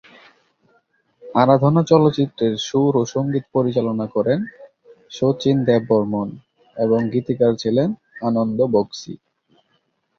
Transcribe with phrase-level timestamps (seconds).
[1.35, 4.39] আরাধনা চলচ্চিত্রের সুর ও সঙ্গীত পরিচালনা করেন
[5.11, 6.27] শচীন দেববর্মণ
[6.77, 7.89] এবং গীতিকার ছিলেন
[8.21, 9.13] আনন্দ বক্সী।